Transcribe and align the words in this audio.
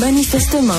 Manifestement, 0.00 0.72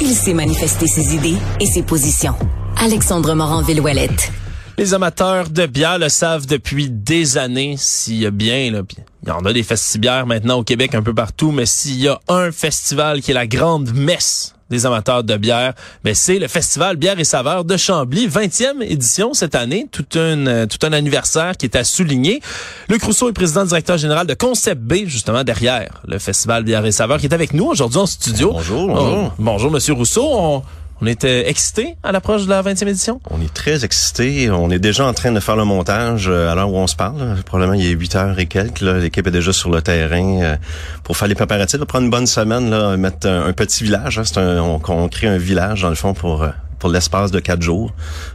il 0.00 0.14
sait 0.14 0.34
manifester 0.34 0.86
ses 0.86 1.14
idées 1.14 1.36
et 1.60 1.66
ses 1.66 1.82
positions. 1.82 2.34
Alexandre 2.76 3.34
Morand-Villouellette. 3.34 4.30
Les 4.76 4.92
amateurs 4.92 5.48
de 5.48 5.64
bière 5.64 5.98
le 5.98 6.10
savent 6.10 6.46
depuis 6.46 6.90
des 6.90 7.38
années. 7.38 7.76
S'il 7.78 8.18
y 8.18 8.26
a 8.26 8.30
bien, 8.30 8.70
là, 8.70 8.82
il 9.22 9.28
y 9.28 9.32
en 9.32 9.44
a 9.46 9.52
des 9.52 9.62
festibières 9.62 10.26
maintenant 10.26 10.58
au 10.58 10.62
Québec 10.64 10.94
un 10.94 11.02
peu 11.02 11.14
partout, 11.14 11.52
mais 11.52 11.64
s'il 11.64 12.00
y 12.00 12.08
a 12.08 12.20
un 12.28 12.52
festival 12.52 13.22
qui 13.22 13.30
est 13.30 13.34
la 13.34 13.46
grande 13.46 13.94
messe 13.94 14.51
des 14.72 14.86
amateurs 14.86 15.22
de 15.22 15.36
bière, 15.36 15.74
ben 16.02 16.14
c'est 16.14 16.38
le 16.38 16.48
festival 16.48 16.96
Bière 16.96 17.20
et 17.20 17.24
Saveurs 17.24 17.64
de 17.64 17.76
Chambly, 17.76 18.26
20e 18.26 18.82
édition 18.82 19.34
cette 19.34 19.54
année, 19.54 19.86
tout 19.92 20.06
un 20.14 20.46
euh, 20.46 20.66
tout 20.66 20.84
un 20.86 20.94
anniversaire 20.94 21.58
qui 21.58 21.66
est 21.66 21.76
à 21.76 21.84
souligner. 21.84 22.40
Luc 22.88 23.02
Rousseau 23.02 23.28
est 23.28 23.34
président 23.34 23.64
directeur 23.64 23.98
général 23.98 24.26
de 24.26 24.32
Concept 24.32 24.80
B 24.80 25.04
justement 25.04 25.44
derrière 25.44 26.00
le 26.08 26.18
festival 26.18 26.64
Bière 26.64 26.86
et 26.86 26.92
Saveurs 26.92 27.18
qui 27.18 27.26
est 27.26 27.34
avec 27.34 27.52
nous 27.52 27.66
aujourd'hui 27.66 27.98
en 27.98 28.06
studio. 28.06 28.52
Bonjour, 28.52 28.88
bonjour. 28.88 29.24
Oh, 29.26 29.32
bonjour 29.38 29.70
monsieur 29.70 29.92
Rousseau. 29.92 30.26
On, 30.26 30.62
on 31.02 31.06
était 31.06 31.48
excités 31.50 31.96
à 32.04 32.12
l'approche 32.12 32.44
de 32.44 32.50
la 32.50 32.62
20e 32.62 32.86
édition? 32.86 33.20
On 33.28 33.40
est 33.40 33.52
très 33.52 33.84
excités. 33.84 34.48
On 34.52 34.70
est 34.70 34.78
déjà 34.78 35.04
en 35.04 35.12
train 35.12 35.32
de 35.32 35.40
faire 35.40 35.56
le 35.56 35.64
montage 35.64 36.28
euh, 36.28 36.48
à 36.48 36.54
l'heure 36.54 36.70
où 36.70 36.76
on 36.76 36.86
se 36.86 36.94
parle. 36.94 37.42
Probablement, 37.44 37.74
il 37.74 37.84
est 37.84 37.90
8 37.90 38.14
heures 38.14 38.38
et 38.38 38.46
quelques. 38.46 38.82
L'équipe 38.82 39.26
est 39.26 39.32
déjà 39.32 39.52
sur 39.52 39.68
le 39.70 39.82
terrain 39.82 40.40
euh, 40.40 40.56
pour 41.02 41.16
faire 41.16 41.26
les 41.26 41.34
préparatifs. 41.34 41.84
Prendre 41.86 42.04
une 42.04 42.10
bonne 42.10 42.28
semaine, 42.28 42.70
là, 42.70 42.96
mettre 42.96 43.26
un, 43.26 43.52
petit 43.52 43.82
village. 43.82 44.20
Hein. 44.20 44.22
un, 44.36 44.60
on, 44.60 44.80
on, 44.86 45.08
crée 45.08 45.26
un 45.26 45.38
village, 45.38 45.82
dans 45.82 45.88
le 45.88 45.96
fond, 45.96 46.14
pour 46.14 46.44
euh, 46.44 46.50
pour 46.82 46.90
l'espace 46.90 47.30
de 47.30 47.38
quatre 47.38 47.62
jours. 47.62 47.92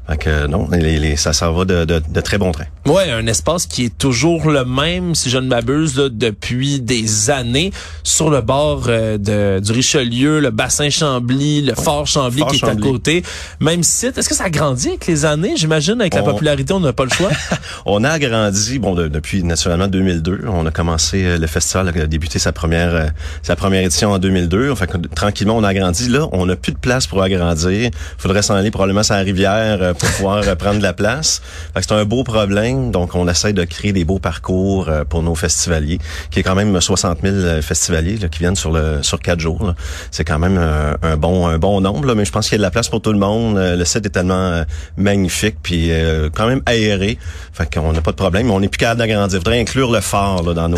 Fait 0.07 0.15
que 0.15 0.47
non, 0.47 0.69
les, 0.71 0.99
les, 0.99 1.17
ça, 1.17 1.33
ça 1.33 1.51
va 1.51 1.65
de, 1.65 1.83
de, 1.83 2.01
de, 2.07 2.21
très 2.21 2.37
bon 2.37 2.53
train. 2.53 2.63
Ouais, 2.85 3.11
un 3.11 3.27
espace 3.27 3.65
qui 3.65 3.83
est 3.83 3.97
toujours 3.97 4.49
le 4.49 4.63
même, 4.63 5.15
si 5.15 5.29
je 5.29 5.37
ne 5.37 5.49
m'abuse, 5.49 5.95
depuis 5.95 6.79
des 6.79 7.29
années, 7.29 7.73
sur 8.03 8.29
le 8.29 8.39
bord 8.39 8.85
euh, 8.87 9.17
de, 9.17 9.59
du 9.59 9.73
Richelieu, 9.73 10.39
le 10.39 10.49
bassin 10.49 10.89
Chambly, 10.89 11.61
le 11.61 11.75
fort 11.75 12.07
Chambly 12.07 12.45
qui 12.45 12.55
est 12.55 12.69
à 12.69 12.75
côté. 12.77 13.21
Même 13.59 13.83
site. 13.83 14.17
Est-ce 14.17 14.29
que 14.29 14.35
ça 14.35 14.45
a 14.45 14.49
grandi 14.49 14.87
avec 14.87 15.07
les 15.07 15.25
années? 15.25 15.55
J'imagine, 15.57 15.99
avec 15.99 16.13
la 16.13 16.23
popularité, 16.23 16.71
on 16.71 16.79
n'a 16.79 16.93
pas 16.93 17.03
le 17.03 17.09
choix. 17.09 17.31
on 17.85 18.05
a 18.05 18.11
agrandi, 18.11 18.79
bon, 18.79 18.95
depuis 18.95 19.43
naturellement 19.43 19.87
2002. 19.87 20.45
On 20.47 20.65
a 20.65 20.71
commencé 20.71 21.25
euh, 21.25 21.37
le 21.37 21.47
festival, 21.47 21.89
a 21.89 22.07
débuté 22.07 22.39
sa 22.39 22.53
première 22.53 22.95
euh, 22.95 23.07
sa 23.43 23.57
première 23.57 23.83
édition 23.83 24.13
en 24.13 24.19
2002. 24.19 24.71
Enfin, 24.71 24.85
tranquillement, 25.13 25.57
on 25.57 25.65
a 25.65 25.67
agrandi. 25.67 26.07
Là, 26.07 26.29
on 26.31 26.45
n'a 26.45 26.55
plus 26.55 26.71
de 26.71 26.77
place 26.77 27.07
pour 27.07 27.21
agrandir. 27.21 27.91
Faudrait 28.17 28.36
s'en 28.41 28.55
aller 28.55 28.71
probablement 28.71 29.03
sur 29.03 29.15
la 29.15 29.21
rivière 29.21 29.77
euh, 29.81 29.93
pour 29.93 30.09
pouvoir 30.09 30.47
euh, 30.47 30.55
prendre 30.55 30.81
la 30.81 30.93
place. 30.93 31.41
C'est 31.79 31.91
un 31.91 32.05
beau 32.05 32.23
problème. 32.23 32.91
Donc, 32.91 33.15
on 33.15 33.27
essaie 33.27 33.53
de 33.53 33.63
créer 33.63 33.93
des 33.93 34.05
beaux 34.05 34.19
parcours 34.19 34.89
euh, 34.89 35.03
pour 35.03 35.23
nos 35.23 35.35
festivaliers, 35.35 35.99
qui 36.31 36.39
est 36.39 36.43
quand 36.43 36.55
même 36.55 36.79
60 36.79 37.19
000 37.23 37.61
festivaliers 37.61 38.17
qui 38.29 38.39
viennent 38.39 38.55
sur 38.55 38.71
le 38.71 39.03
sur 39.03 39.19
quatre 39.19 39.39
jours. 39.39 39.73
C'est 40.11 40.23
quand 40.23 40.39
même 40.39 40.57
un 40.57 41.17
bon 41.17 41.47
un 41.47 41.57
bon 41.57 41.81
nombre, 41.81 42.13
mais 42.15 42.25
je 42.25 42.31
pense 42.31 42.47
qu'il 42.47 42.53
y 42.53 42.55
a 42.55 42.59
de 42.59 42.63
la 42.63 42.71
place 42.71 42.89
pour 42.89 43.01
tout 43.01 43.13
le 43.13 43.19
monde. 43.19 43.57
Le 43.57 43.85
site 43.85 44.05
est 44.05 44.09
tellement 44.09 44.63
magnifique, 44.97 45.57
puis 45.61 45.91
quand 46.33 46.47
même 46.47 46.61
aéré. 46.65 47.17
Fait 47.53 47.71
qu'on 47.73 47.93
n'a 47.93 48.01
pas 48.01 48.11
de 48.11 48.17
problème. 48.17 48.51
On 48.51 48.59
n'est 48.59 48.69
plus 48.69 48.77
capable 48.77 48.99
d'agrandir. 48.99 49.37
Il 49.37 49.43
faudrait 49.43 49.59
inclure 49.59 49.91
le 49.91 50.01
phare 50.01 50.43
là, 50.43 50.53
dans 50.53 50.69
nos 50.69 50.77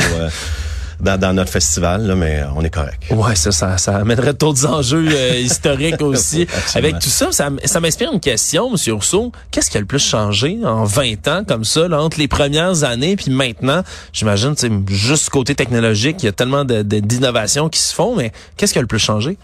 dans, 1.00 1.34
notre 1.34 1.52
festival, 1.52 2.06
là, 2.06 2.16
mais 2.16 2.44
on 2.56 2.62
est 2.62 2.70
correct. 2.70 3.04
Ouais, 3.12 3.36
ça, 3.36 3.52
ça, 3.52 3.78
ça 3.78 3.98
amènerait 3.98 4.34
d'autres 4.34 4.66
enjeux 4.66 5.08
euh, 5.10 5.40
historiques 5.40 6.02
aussi. 6.02 6.48
Avec 6.76 7.00
tout 7.00 7.10
ça, 7.10 7.32
ça, 7.32 7.50
ça 7.64 7.80
m'inspire 7.80 8.12
une 8.12 8.20
question, 8.20 8.70
Monsieur 8.72 8.94
Rousseau. 8.94 9.32
Qu'est-ce 9.52 9.70
qui 9.70 9.78
a 9.78 9.80
le 9.80 9.86
plus 9.86 10.00
changé 10.00 10.60
en 10.64 10.84
20 10.84 11.28
ans 11.28 11.44
comme 11.48 11.64
ça, 11.64 11.88
là, 11.88 12.02
entre 12.02 12.20
les 12.20 12.28
premières 12.28 12.84
années 12.84 13.16
puis 13.16 13.32
maintenant? 13.32 13.84
J'imagine, 14.14 14.54
c'est 14.58 14.72
juste 14.90 15.30
côté 15.30 15.56
technologique, 15.56 16.18
il 16.24 16.26
y 16.26 16.30
a 16.30 16.34
tellement 16.34 16.66
d'innovations 16.66 17.66
de, 17.66 17.70
qui 17.70 17.80
se 17.80 17.94
font, 17.94 18.16
mais 18.16 18.32
qu'est-ce 18.58 18.74
qui 18.74 18.80
a 18.80 18.82
le 18.82 18.88
plus 18.88 19.00
changé? 19.00 19.38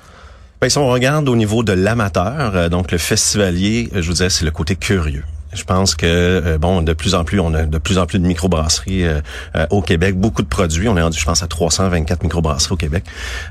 Ben, 0.61 0.69
si 0.69 0.77
on 0.77 0.87
regarde 0.87 1.27
au 1.29 1.35
niveau 1.35 1.63
de 1.63 1.73
l'amateur, 1.73 2.55
euh, 2.55 2.69
donc 2.69 2.91
le 2.91 2.97
festivalier, 2.97 3.89
je 3.93 4.01
vous 4.01 4.13
disais, 4.13 4.29
c'est 4.29 4.45
le 4.45 4.51
côté 4.51 4.75
curieux. 4.75 5.23
Je 5.55 5.63
pense 5.63 5.95
que 5.95 6.05
euh, 6.05 6.57
bon, 6.57 6.81
de 6.81 6.93
plus 6.93 7.15
en 7.15 7.23
plus, 7.23 7.39
on 7.39 7.53
a 7.53 7.63
de 7.63 7.77
plus 7.77 7.97
en 7.97 8.05
plus 8.05 8.19
de 8.19 8.27
microbrasseries 8.27 9.05
euh, 9.05 9.21
euh, 9.55 9.65
au 9.69 9.81
Québec, 9.81 10.15
beaucoup 10.19 10.41
de 10.41 10.47
produits. 10.47 10.87
On 10.87 10.97
est 10.97 11.01
rendu, 11.01 11.17
je 11.17 11.25
pense, 11.25 11.41
à 11.41 11.47
324 11.47 12.23
microbrasseries 12.23 12.73
au 12.73 12.77
Québec. 12.77 13.05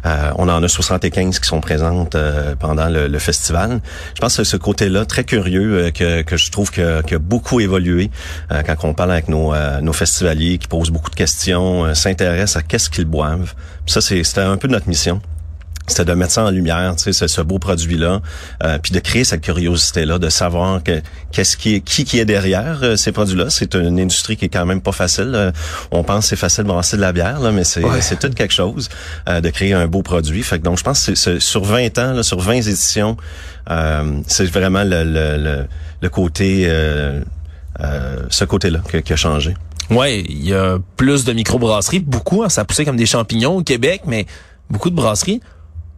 on 0.04 0.48
en 0.48 0.62
a 0.62 0.69
75 0.69 1.38
qui 1.38 1.48
sont 1.48 1.60
présentes 1.60 2.16
pendant 2.60 2.88
le, 2.88 3.19
festival. 3.19 3.81
Je 4.15 4.20
pense 4.20 4.37
que 4.37 4.44
ce 4.44 4.56
côté-là, 4.56 5.06
très 5.06 5.25
curieux, 5.25 5.91
que, 5.92 6.22
que 6.22 6.37
je 6.37 6.50
trouve 6.50 6.70
que, 6.70 7.00
que 7.03 7.16
beaucoup 7.16 7.60
évolué 7.60 8.10
quand 8.50 8.76
on 8.82 8.92
parle 8.92 9.12
avec 9.12 9.28
nos, 9.28 9.54
nos 9.81 9.92
festivaliers 9.92 10.59
qui 10.59 10.69
posent 10.69 10.91
beaucoup 10.91 11.10
de 11.10 11.15
questions, 11.15 11.94
s'intéressent 11.94 12.56
à 12.56 12.62
qu'est-ce 12.62 12.91
qu'ils 12.91 13.06
boivent. 13.06 13.54
ça, 13.86 14.00
c'était 14.00 14.41
un 14.41 14.56
peu 14.56 14.69
notre 14.69 14.88
mission 14.88 15.22
c'était 15.87 16.05
de 16.05 16.15
mettre 16.15 16.33
ça 16.33 16.45
en 16.45 16.50
lumière, 16.50 16.95
tu 16.97 17.12
sais, 17.12 17.28
ce, 17.28 17.41
beau 17.43 17.59
produit-là, 17.59 18.22
euh, 18.62 18.78
puis 18.78 18.93
de 18.93 19.00
créer 19.00 19.25
cette 19.25 19.43
curiosité-là, 19.43 20.19
de 20.19 20.31
savoir 20.31 20.83
que 20.83 21.03
qu'est-ce 21.31 21.56
qui 21.56 21.75
est 21.75 21.81
qui 21.81 22.05
qui 22.05 22.19
est 22.19 22.25
derrière 22.25 22.78
euh, 22.83 22.97
ces 22.97 23.12
produits-là. 23.12 23.50
C'est 23.50 23.75
une 23.75 24.00
industrie 24.00 24.37
qui 24.37 24.47
est 24.47 24.49
quand 24.49 24.65
même 24.65 24.81
pas 24.81 24.93
facile. 24.93 25.33
Euh, 25.34 25.53
on 25.91 26.03
pense 26.03 26.25
que 26.25 26.28
c'est 26.31 26.37
facile 26.37 26.65
de 26.65 26.69
brasser 26.69 26.97
de 26.97 27.03
la 27.03 27.12
bière, 27.12 27.41
là, 27.41 27.53
mais 27.53 27.65
c'est 27.65 27.83
c'est 28.00 28.19
tout 28.19 28.31
quelque 28.31 28.55
chose 28.55 28.89
de 29.27 29.50
créer 29.50 29.75
un 29.75 29.87
beau 29.87 30.03
produit. 30.03 30.43
Fait 30.43 30.59
que 30.59 30.65
donc 30.65 30.78
je 30.78 30.84
pense 30.84 31.06
que 31.06 31.15
c'est, 31.15 31.41
sur 31.41 31.65
20 31.65 31.99
ans, 31.99 32.12
là, 32.12 32.22
sur 32.22 32.41
20 32.41 32.55
éditions, 32.55 33.16
c'est 34.27 34.47
vraiment 34.47 34.84
le, 34.84 35.05
le, 35.05 35.66
le, 36.01 36.09
côté 36.09 36.66
ce 38.31 38.45
côté-là 38.45 38.81
qui 39.05 39.12
a 39.12 39.16
changé. 39.16 39.55
Ouais, 39.91 40.21
il 40.21 40.45
y 40.47 40.55
a 40.55 40.78
plus 40.97 41.25
de 41.25 41.33
microbrasseries, 41.33 42.01
beaucoup, 42.01 42.43
hein, 42.43 42.49
ça 42.49 42.62
a 42.62 42.65
poussé 42.65 42.87
comme 42.87 42.97
des 42.97 43.06
champignons 43.06 43.59
au 43.59 43.62
Québec, 43.62 44.03
mais 44.06 44.27
beaucoup 44.71 44.89
de 44.89 44.95
brasseries 44.95 45.41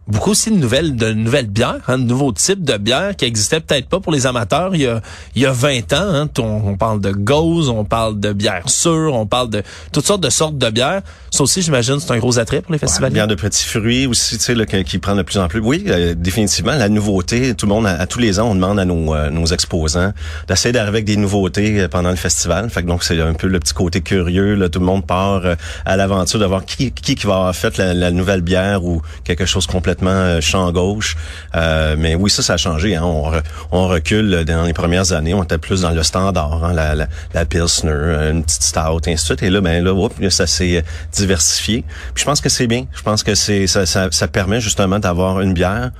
beaucoup 0.07 0.31
aussi 0.31 0.51
de 0.51 0.55
nouvelles 0.55 0.95
de 0.95 1.11
nouvelles 1.11 1.47
bières, 1.47 1.81
hein, 1.87 1.97
de 1.97 2.03
nouveaux 2.03 2.31
types 2.31 2.63
de 2.63 2.77
bières 2.77 3.15
qui 3.15 3.25
existaient 3.25 3.59
peut-être 3.59 3.87
pas 3.87 3.99
pour 3.99 4.11
les 4.11 4.25
amateurs 4.25 4.75
il 4.75 4.81
y 4.81 4.87
a 4.87 5.01
il 5.35 5.41
y 5.41 5.45
a 5.45 5.51
20 5.51 5.93
ans. 5.93 5.97
Hein, 5.99 6.29
on, 6.39 6.77
parle 6.77 7.01
de 7.01 7.11
gauze, 7.11 7.69
on 7.69 7.83
parle 7.83 8.19
de 8.19 8.33
bière 8.33 8.69
sûre, 8.69 9.13
on 9.13 9.25
parle 9.25 9.49
de 9.49 9.63
toutes 9.91 10.05
sortes 10.05 10.21
de 10.21 10.29
sortes 10.29 10.57
de 10.57 10.69
bières. 10.69 11.01
Ça 11.31 11.43
aussi, 11.43 11.61
j'imagine, 11.61 11.99
c'est 11.99 12.11
un 12.11 12.17
gros 12.17 12.39
attrait 12.39 12.61
pour 12.61 12.71
les 12.71 12.79
festivals. 12.79 13.11
bière 13.11 13.27
de 13.27 13.35
petits 13.35 13.65
fruits 13.65 14.07
aussi, 14.07 14.37
tu 14.37 14.43
sais, 14.43 14.55
là, 14.55 14.65
qui, 14.65 14.97
prend 14.97 15.15
de 15.15 15.21
plus 15.21 15.37
en 15.37 15.47
plus. 15.47 15.59
Oui, 15.59 15.83
euh, 15.87 16.15
définitivement, 16.15 16.73
la 16.73 16.89
nouveauté. 16.89 17.53
Tout 17.53 17.65
le 17.65 17.73
monde, 17.73 17.85
à, 17.85 18.07
tous 18.07 18.19
les 18.19 18.39
ans, 18.39 18.49
on 18.49 18.55
demande 18.55 18.79
à 18.79 18.85
nos, 18.85 19.13
euh, 19.13 19.29
nos 19.29 19.45
exposants 19.45 20.13
d'essayer 20.47 20.71
d'arriver 20.71 20.87
avec 20.97 21.05
des 21.05 21.17
nouveautés 21.17 21.81
euh, 21.81 21.87
pendant 21.87 22.09
le 22.09 22.15
festival. 22.15 22.69
Fait 22.69 22.81
que 22.81 22.87
donc 22.87 23.03
c'est 23.03 23.19
un 23.19 23.33
peu 23.33 23.47
le 23.47 23.59
petit 23.59 23.73
côté 23.73 24.01
curieux. 24.01 24.55
Là, 24.55 24.69
tout 24.69 24.79
le 24.79 24.85
monde 24.85 25.05
part 25.05 25.43
à 25.85 25.97
l'aventure 25.97 26.39
de 26.39 26.45
voir 26.45 26.65
qui, 26.65 26.91
qui, 26.91 27.15
qui 27.15 27.27
va 27.27 27.35
avoir 27.35 27.55
fait 27.55 27.77
la, 27.77 27.93
la 27.93 28.11
nouvelle 28.11 28.41
bière 28.41 28.83
ou 28.83 29.01
quelque 29.23 29.45
chose 29.45 29.67
complètement 29.67 29.96
euh, 30.05 30.41
champ 30.41 30.71
gauche. 30.71 31.15
Euh, 31.55 31.95
mais 31.97 32.15
oui, 32.15 32.29
ça, 32.29 32.43
ça 32.43 32.53
a 32.53 32.57
changé. 32.57 32.95
Hein. 32.95 33.03
On, 33.03 33.31
on, 33.71 33.87
recule 33.87 34.45
dans 34.45 34.63
les 34.63 34.73
premières 34.73 35.13
années. 35.13 35.33
On 35.33 35.43
était 35.43 35.57
plus 35.57 35.81
dans 35.81 35.91
le 35.91 36.03
standard, 36.03 36.63
hein, 36.63 36.73
la, 36.73 36.95
la, 36.95 37.07
la, 37.33 37.45
Pilsner, 37.45 38.29
une 38.31 38.43
petite 38.43 38.63
stout, 38.63 39.01
ainsi 39.07 39.11
de 39.11 39.17
suite. 39.17 39.43
Et 39.43 39.49
là, 39.49 39.61
ben 39.61 39.83
là, 39.83 40.29
ça 40.29 40.45
s'est 40.47 40.83
diversifié. 41.11 41.83
Puis 42.13 42.21
je 42.21 42.25
pense 42.25 42.41
que 42.41 42.49
c'est 42.49 42.67
bien. 42.67 42.85
Je 42.93 43.01
pense 43.01 43.23
que 43.23 43.33
c'est 43.33 43.67
ça, 43.67 43.85
ça, 43.85 44.09
ça 44.11 44.27
permet 44.27 44.61
justement 44.61 44.99
d'avoir 44.99 45.41
une 45.41 45.53
bière 45.53 45.91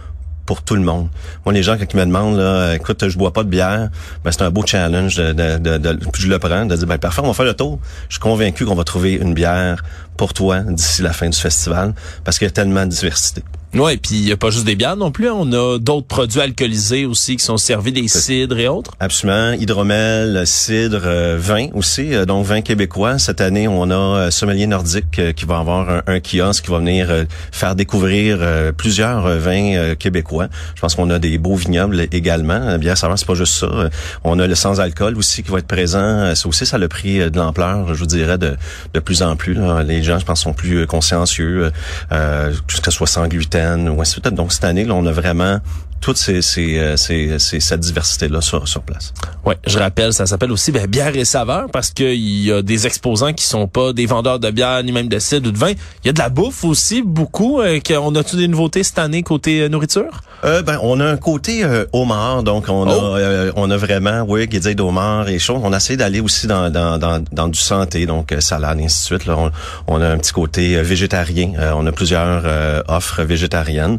pour 0.48 0.64
tout 0.64 0.76
le 0.76 0.82
monde. 0.82 1.10
Moi, 1.46 1.54
les 1.54 1.62
gens 1.62 1.78
qui 1.78 1.96
me 1.96 2.06
demandent, 2.06 2.38
là, 2.38 2.74
écoute, 2.74 3.08
je 3.08 3.18
bois 3.18 3.34
pas 3.34 3.44
de 3.44 3.50
bière, 3.50 3.90
ben, 4.24 4.32
c'est 4.32 4.42
un 4.42 4.50
beau 4.50 4.66
challenge 4.66 5.16
de, 5.16 5.34
de, 5.34 5.78
de, 5.78 6.00
je 6.18 6.28
le 6.28 6.40
prends, 6.40 6.66
de 6.66 6.76
dire, 6.76 6.88
ben, 6.88 6.98
parfait, 6.98 7.22
on 7.24 7.28
va 7.28 7.34
faire 7.34 7.46
le 7.46 7.54
tour. 7.54 7.80
Je 8.08 8.14
suis 8.14 8.22
convaincu 8.22 8.66
qu'on 8.66 8.74
va 8.74 8.86
trouver 8.86 9.14
une 9.14 9.34
bière 9.34 9.84
pour 10.16 10.34
toi 10.34 10.62
d'ici 10.62 11.02
la 11.04 11.14
fin 11.14 11.30
du 11.30 11.38
festival 11.38 11.94
parce 12.24 12.40
qu'il 12.40 12.48
y 12.48 12.50
a 12.50 12.52
tellement 12.52 12.86
de 12.86 12.92
diversité. 12.92 13.44
Ouais, 13.78 13.98
puis 13.98 14.16
il 14.16 14.28
y 14.28 14.32
a 14.32 14.38
pas 14.38 14.50
juste 14.50 14.66
des 14.66 14.76
bières 14.76 14.98
non 14.98 15.12
plus, 15.12 15.30
hein. 15.30 15.36
on 15.36 15.52
a 15.54 15.78
d'autres 15.78 16.08
produits 16.08 16.42
alcoolisés 16.42 17.06
aussi 17.06 17.38
qui 17.38 17.46
sont 17.46 17.58
servis, 17.58 17.92
des 17.92 18.08
cidres 18.08 18.58
et 18.58 18.68
autres. 18.68 18.92
Absolument, 19.00 19.52
hydromel, 19.52 20.48
cidre, 20.48 21.02
euh, 21.06 21.38
vin 21.40 21.68
aussi, 21.74 22.16
euh, 22.16 22.26
donc 22.26 22.46
vin 22.46 22.62
québécois. 22.62 23.20
Cette 23.20 23.40
année, 23.40 23.68
on 23.68 23.92
a 23.92 23.96
euh, 23.96 24.32
Sommelier 24.32 24.66
Nordique 24.66 25.34
qui 25.36 25.46
va 25.46 25.60
avoir 25.60 25.90
un, 25.90 26.02
un, 26.08 26.20
kiosque 26.20 26.66
qui 26.66 26.72
va 26.72 26.80
venir 26.80 27.26
faire 27.52 27.76
découvrir 27.76 28.40
plusieurs 28.76 29.28
vins 29.38 29.96
québécois. 29.96 30.48
Je 30.76 30.82
pense 30.82 30.96
qu'on 30.96 31.10
a 31.10 31.20
des 31.20 31.38
beaux 31.38 31.56
vignobles 31.56 32.08
également. 32.12 32.78
Bien 32.80 32.96
savoir, 32.96 33.20
c'est 33.20 33.28
pas 33.28 33.36
juste 33.36 33.54
ça. 33.54 33.90
On 34.24 34.40
a 34.40 34.48
le 34.48 34.56
sans 34.56 34.80
alcool 34.80 35.18
aussi 35.18 35.44
qui 35.44 35.52
va 35.52 35.60
être 35.60 35.68
présent. 35.68 36.34
Ça 36.36 36.48
aussi, 36.48 36.66
ça 36.66 36.78
a 36.78 36.80
le 36.80 36.88
prix 36.88 37.20
de 37.30 37.38
l'ampleur, 37.38 37.94
je 37.94 38.00
vous 38.00 38.06
dirais, 38.06 38.38
de, 38.38 38.56
de 38.94 39.00
plus 39.00 39.22
en 39.22 39.36
plus. 39.36 39.58
Les 39.86 40.04
gens, 40.04 40.20
je 40.20 40.26
pense, 40.26 40.42
sont 40.42 40.54
plus 40.54 40.88
consciencieux, 40.88 41.72
euh, 42.12 42.54
que 42.68 42.74
ce 42.84 42.92
soit 42.92 43.08
sans 43.08 43.28
gluten 43.28 43.67
donc 43.76 44.54
cette 44.54 44.64
année, 44.64 44.86
là, 44.86 44.94
on 44.94 45.06
a 45.06 45.12
vraiment 45.12 45.60
toute 46.02 46.18
ces, 46.18 46.42
ces, 46.42 46.96
ces, 46.98 47.38
cette 47.40 47.80
diversité-là 47.80 48.42
sur, 48.42 48.68
sur 48.68 48.82
place. 48.82 49.14
Oui, 49.46 49.56
je 49.66 49.78
rappelle, 49.80 50.14
ça 50.14 50.26
s'appelle 50.26 50.52
aussi 50.52 50.72
ben, 50.72 50.88
bière 50.88 51.16
et 51.16 51.26
saveur 51.26 51.68
parce 51.72 51.92
qu'il 51.92 52.16
y 52.16 52.52
a 52.52 52.62
des 52.62 52.86
exposants 52.88 53.34
qui 53.34 53.46
sont 53.46 53.68
pas 53.68 53.94
des 53.94 54.06
vendeurs 54.06 54.40
de 54.40 54.50
bière 54.52 54.84
ni 54.84 54.92
même 54.92 55.08
de 55.08 55.20
cidre 55.20 55.50
ou 55.50 55.52
de 55.52 55.58
vin. 55.58 55.72
Il 56.04 56.08
y 56.08 56.10
a 56.10 56.14
de 56.14 56.20
la 56.20 56.30
bouffe 56.30 56.64
aussi, 56.64 57.02
beaucoup. 57.02 57.62
Euh, 57.62 57.80
on 58.02 58.16
a-tu 58.16 58.36
des 58.36 58.48
nouveautés 58.48 58.84
cette 58.84 59.00
année 59.00 59.24
côté 59.24 59.62
euh, 59.62 59.70
nourriture? 59.70 60.22
Euh, 60.44 60.62
ben, 60.62 60.78
on 60.84 61.00
a 61.00 61.06
un 61.06 61.18
côté 61.18 61.64
euh, 61.64 61.86
homard, 61.94 62.44
donc 62.44 62.66
on 62.70 62.88
a 62.88 62.96
oh! 62.96 63.16
euh, 63.16 63.52
on 63.56 63.72
a 63.72 63.78
vraiment, 63.78 64.24
oui, 64.28 64.48
guédille 64.48 64.76
d'homard 64.76 65.30
et 65.30 65.40
choses. 65.40 65.62
On 65.64 65.74
a 65.74 65.78
essayé 65.78 65.98
d'aller 65.98 66.20
aussi 66.20 66.46
dans, 66.46 66.70
dans, 66.70 67.00
dans, 67.00 67.24
dans, 67.32 67.48
du 67.48 67.60
santé, 67.60 68.06
donc 68.06 68.36
salade 68.40 68.80
et 68.80 68.86
ainsi 68.86 69.02
de 69.02 69.06
suite. 69.06 69.26
Là, 69.26 69.36
on, 69.36 69.52
on 69.88 70.00
a 70.00 70.08
un 70.08 70.18
petit 70.18 70.34
côté 70.34 70.80
végétarien. 70.82 71.54
on 71.76 71.86
a 71.88 71.92
plusieurs 71.92 72.44
offres 72.88 73.24
végétariennes 73.24 73.98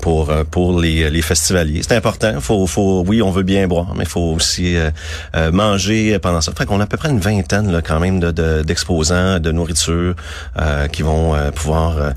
pour 0.00 0.32
pour 0.50 0.80
les, 0.80 1.10
les 1.10 1.22
festivaliers. 1.24 1.82
C'est 1.82 1.96
important. 1.96 2.40
Faut 2.40 2.66
faut 2.66 3.04
oui, 3.06 3.22
on 3.22 3.30
veut 3.30 3.42
bien 3.42 3.66
boire, 3.66 3.94
mais 3.96 4.04
faut 4.04 4.34
aussi 4.34 4.76
manger 5.52 6.18
pendant 6.18 6.40
ça. 6.40 6.52
Fait 6.56 6.66
qu'on 6.66 6.80
a 6.80 6.84
à 6.84 6.86
peu 6.86 6.96
près 6.96 7.10
une 7.10 7.20
vingtaine 7.20 7.72
là, 7.72 7.82
quand 7.82 8.00
même 8.00 8.20
de 8.20 8.62
d'exposants 8.62 9.38
de, 9.40 9.50
nourriture 9.50 10.14
qui 10.92 11.02
vont 11.02 11.34
pouvoir 11.54 12.12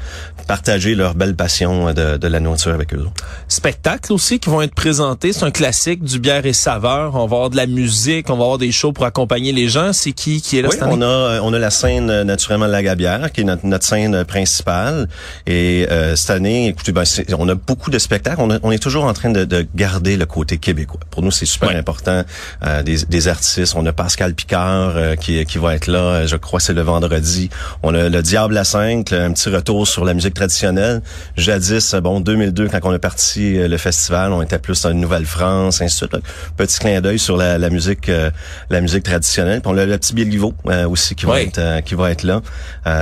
partager 0.47 0.95
leur 0.95 1.15
belle 1.15 1.35
passion 1.35 1.93
de, 1.93 2.17
de 2.17 2.27
la 2.27 2.39
nourriture 2.39 2.73
avec 2.73 2.93
eux 2.93 3.05
spectacles 3.47 4.13
aussi 4.13 4.39
qui 4.39 4.49
vont 4.49 4.61
être 4.61 4.73
présentés. 4.73 5.33
C'est 5.33 5.45
un 5.45 5.51
classique 5.51 6.03
du 6.03 6.19
bière 6.19 6.45
et 6.45 6.53
saveur. 6.53 7.15
On 7.15 7.19
va 7.19 7.35
avoir 7.35 7.49
de 7.49 7.57
la 7.57 7.65
musique, 7.65 8.29
on 8.29 8.35
va 8.35 8.43
avoir 8.43 8.57
des 8.57 8.71
shows 8.71 8.91
pour 8.91 9.05
accompagner 9.05 9.51
les 9.51 9.67
gens. 9.67 9.93
C'est 9.93 10.11
qui 10.11 10.41
qui 10.41 10.57
est 10.57 10.61
là 10.61 10.69
oui, 10.71 10.77
on 10.81 11.01
a 11.01 11.05
euh, 11.05 11.39
on 11.43 11.53
a 11.53 11.59
la 11.59 11.69
scène 11.69 12.09
euh, 12.09 12.23
naturellement 12.23 12.67
de 12.67 12.71
la 12.71 12.83
Gabière 12.83 13.31
qui 13.31 13.41
est 13.41 13.43
notre, 13.43 13.65
notre 13.65 13.85
scène 13.85 14.25
principale. 14.25 15.07
Et 15.45 15.87
euh, 15.89 16.15
cette 16.15 16.29
année, 16.29 16.67
écoutez, 16.67 16.91
ben, 16.91 17.03
on 17.37 17.47
a 17.49 17.55
beaucoup 17.55 17.89
de 17.89 17.99
spectacles. 17.99 18.41
On, 18.41 18.59
on, 18.61 18.71
est 18.71 18.81
toujours 18.81 19.05
en 19.05 19.13
train 19.13 19.29
de, 19.29 19.45
de, 19.45 19.65
garder 19.75 20.17
le 20.17 20.25
côté 20.25 20.57
québécois. 20.57 20.99
Pour 21.09 21.23
nous, 21.23 21.31
c'est 21.31 21.45
super 21.45 21.69
important. 21.75 22.23
Euh, 22.65 22.83
des, 22.83 23.05
des, 23.05 23.27
artistes. 23.27 23.73
On 23.75 23.85
a 23.85 23.93
Pascal 23.93 24.33
Picard 24.33 25.17
qui, 25.19 25.43
qui 25.45 25.57
va 25.57 25.75
être 25.75 25.87
là. 25.87 26.25
Je 26.25 26.35
crois 26.35 26.59
c'est 26.59 26.73
le 26.73 26.81
vendredi. 26.81 27.49
On 27.83 27.93
a 27.93 28.09
le 28.09 28.21
Diable 28.21 28.57
à 28.57 28.63
5, 28.63 29.11
un 29.13 29.31
petit 29.33 29.49
retour 29.49 29.87
sur 29.87 30.05
la 30.05 30.13
musique 30.13 30.33
traditionnelle. 30.37 31.01
Jadis, 31.35 31.95
bon 32.01 32.19
2002 32.19 32.69
quand 32.69 32.79
on 32.83 32.93
a 32.93 32.99
parti 32.99 33.57
euh, 33.57 33.67
le 33.67 33.77
festival, 33.77 34.31
on 34.31 34.41
était 34.41 34.59
plus 34.59 34.81
dans 34.83 34.91
une 34.91 35.01
Nouvelle-France, 35.01 35.81
ainsi 35.81 36.01
de 36.01 36.09
suite. 36.09 36.23
Petit 36.55 36.79
clin 36.79 37.01
d'œil 37.01 37.19
sur 37.19 37.37
la, 37.37 37.57
musique 37.69 38.09
euh, 38.09 38.29
la 38.69 38.81
musique 38.81 39.03
traditionnelle. 39.03 39.61
Puis 39.61 39.71
on 39.73 39.77
a 39.77 39.85
le 39.85 39.97
petit 39.97 40.13
Béliveau 40.13 40.53
euh, 40.67 40.87
aussi 40.87 41.15
qui 41.15 41.25
va 41.25 41.41
être 41.41 41.81
qui 41.83 41.95
va 41.95 42.11
être 42.11 42.23
là. 42.23 42.41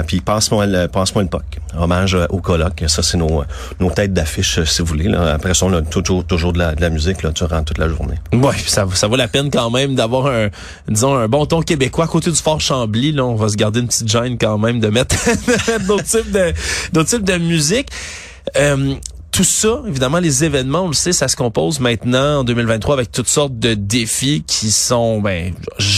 puis 0.08 0.22
passe-moi 0.22 0.66
le 0.66 0.88
passe-moi 0.88 1.24
une 1.24 1.30
POC. 1.30 1.44
Hommage 1.78 2.18
au 2.30 2.40
colloque. 2.40 2.84
Ça 2.88 3.04
c'est 3.04 3.18
nos 3.18 3.44
nos 3.80 3.92
têtes 3.92 4.14
d'affiche 4.14 4.64
si 4.64 4.82
vous 4.82 4.88
voulez. 4.88 5.10
Là. 5.10 5.34
Après 5.34 5.54
ça 5.54 5.66
on 5.66 5.74
a 5.74 5.82
toujours 5.82 6.26
toujours 6.26 6.54
de 6.54 6.60
la, 6.60 6.74
de 6.74 6.82
la 6.82 6.90
musique 6.90 7.22
là, 7.24 7.32
durant 7.32 7.64
toute 7.64 7.78
la 7.78 7.90
journée. 7.90 8.16
Oui, 8.34 8.56
ça 8.66 8.86
ça 8.94 9.08
vaut 9.08 9.18
la 9.18 9.28
peine 9.28 9.52
quand 9.52 9.70
même 9.70 9.96
d'avoir 9.96 10.28
un 10.28 10.50
disons 10.88 11.16
un 11.16 11.28
bon 11.28 11.46
ton 11.46 11.62
québécois 11.62 12.06
à 12.06 12.08
côté 12.08 12.32
du 12.32 12.38
Fort 12.38 12.62
Chambly 12.62 13.12
là, 13.12 13.26
on 13.26 13.36
va 13.36 13.50
se 13.50 13.56
garder 13.56 13.82
une 13.82 13.88
petite 13.88 14.08
gêne 14.08 14.38
quand 14.38 14.58
même 14.58 14.80
de 14.80 14.88
mettre 14.88 15.16
d'autres 15.88 16.04
types 16.04 16.32
de 16.32 16.54
d'autres 16.94 17.10
types 17.10 17.25
de 17.26 17.38
musique. 17.38 17.90
Euh, 18.58 18.96
tout 19.32 19.44
ça, 19.44 19.82
évidemment, 19.86 20.20
les 20.20 20.46
événements, 20.46 20.84
on 20.84 20.88
le 20.88 20.94
sait, 20.94 21.12
ça 21.12 21.28
se 21.28 21.36
compose 21.36 21.82
maintenant 21.82 22.40
en 22.40 22.44
2023 22.46 22.96
avec 22.96 23.12
toutes 23.12 23.28
sortes 23.28 23.60
de 23.60 23.74
défis 23.74 24.44
qui 24.48 24.72
sont 24.72 25.20
ben, 25.20 25.54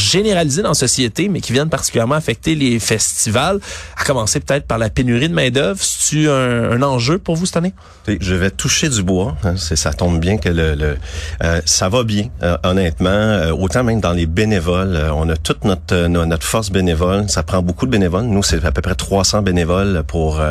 généralisés 0.07 0.61
dans 0.61 0.69
la 0.69 0.75
société, 0.75 1.29
mais 1.29 1.41
qui 1.41 1.53
viennent 1.53 1.69
particulièrement 1.69 2.15
affecter 2.15 2.55
les 2.55 2.79
festivals, 2.79 3.59
à 3.97 4.03
commencer 4.03 4.39
peut-être 4.39 4.65
par 4.65 4.77
la 4.77 4.89
pénurie 4.89 5.29
de 5.29 5.33
main-d'œuvre. 5.33 5.79
C'est-tu 5.81 6.29
un, 6.29 6.81
enjeu 6.81 7.17
pour 7.17 7.35
vous 7.35 7.45
cette 7.45 7.57
année? 7.57 7.73
Je 8.07 8.35
vais 8.35 8.51
toucher 8.51 8.89
du 8.89 9.03
bois. 9.03 9.35
Hein, 9.43 9.55
ça 9.57 9.93
tombe 9.93 10.19
bien 10.19 10.37
que 10.37 10.49
le, 10.49 10.75
le 10.75 10.97
euh, 11.43 11.61
ça 11.65 11.89
va 11.89 12.03
bien, 12.03 12.27
euh, 12.43 12.57
honnêtement. 12.63 13.09
Euh, 13.09 13.51
autant 13.51 13.83
même 13.83 13.99
dans 13.99 14.13
les 14.13 14.25
bénévoles, 14.25 15.11
on 15.13 15.27
a 15.29 15.35
toute 15.35 15.65
notre, 15.65 16.07
notre 16.07 16.45
force 16.45 16.71
bénévole. 16.71 17.29
Ça 17.29 17.43
prend 17.43 17.61
beaucoup 17.61 17.85
de 17.85 17.91
bénévoles. 17.91 18.23
Nous, 18.25 18.43
c'est 18.43 18.63
à 18.63 18.71
peu 18.71 18.81
près 18.81 18.95
300 18.95 19.41
bénévoles 19.41 20.03
pour 20.07 20.41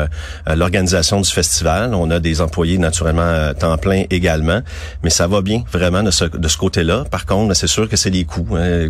l'organisation 0.45 1.21
du 1.21 1.29
festival. 1.29 1.93
On 1.93 2.11
a 2.11 2.19
des 2.19 2.41
employés 2.41 2.77
naturellement 2.77 3.21
euh, 3.21 3.53
temps 3.53 3.77
plein 3.77 4.03
également, 4.09 4.61
mais 5.03 5.09
ça 5.09 5.27
va 5.27 5.41
bien 5.41 5.63
vraiment 5.71 6.03
de 6.03 6.11
ce, 6.11 6.25
de 6.25 6.47
ce 6.47 6.57
côté-là. 6.57 7.05
Par 7.09 7.25
contre, 7.25 7.53
c'est 7.55 7.67
sûr 7.67 7.89
que 7.89 7.95
c'est 7.95 8.09
les 8.09 8.25
coûts. 8.25 8.55
Hein. 8.55 8.89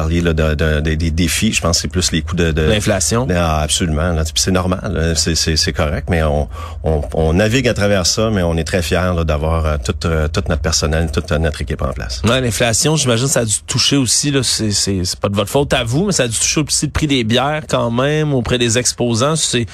Parliez 0.00 0.20
là, 0.22 0.32
de, 0.32 0.80
des 0.80 1.10
défis, 1.10 1.52
je 1.52 1.60
pense 1.60 1.76
que 1.76 1.82
c'est 1.82 1.88
plus 1.88 2.10
les 2.12 2.22
coûts 2.22 2.36
de, 2.36 2.52
de 2.52 2.62
l'inflation. 2.62 3.26
Ah, 3.34 3.60
absolument, 3.60 4.16
c'est 4.34 4.50
normal, 4.50 5.14
c'est 5.16 5.72
correct, 5.72 6.08
mais 6.10 6.22
on, 6.22 6.48
on, 6.84 7.02
on, 7.14 7.32
navigue 7.34 7.68
à 7.68 7.74
travers 7.74 8.06
ça, 8.06 8.30
mais 8.30 8.42
on 8.42 8.56
est 8.56 8.64
très 8.64 8.82
fiers 8.82 9.12
d'avoir 9.26 9.66
euh, 9.66 9.76
tout, 9.82 10.06
euh, 10.06 10.28
notre 10.48 10.62
personnel, 10.62 11.10
toute 11.12 11.30
notre 11.32 11.60
équipe 11.62 11.82
en 11.82 11.92
place. 11.92 12.22
Ouais, 12.24 12.40
l'inflation, 12.40 12.96
j'imagine, 12.96 13.28
ça 13.28 13.40
a 13.40 13.44
dû 13.44 13.56
toucher 13.66 13.96
aussi. 13.96 14.30
Là, 14.30 14.42
c'est, 14.42 14.72
c'est, 14.72 15.02
pas 15.20 15.28
de 15.28 15.36
votre 15.36 15.50
faute 15.50 15.72
à 15.74 15.84
vous, 15.84 16.06
mais 16.06 16.12
ça 16.12 16.24
a 16.24 16.28
dû 16.28 16.38
toucher 16.38 16.60
aussi 16.60 16.86
le 16.86 16.92
prix 16.92 17.06
des 17.06 17.24
bières 17.24 17.62
quand 17.68 17.90
même 17.90 18.32
auprès 18.32 18.58
des 18.58 18.78
exposants. 18.78 19.36
C'est 19.36 19.66